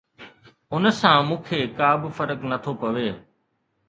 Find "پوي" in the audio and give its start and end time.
2.81-3.09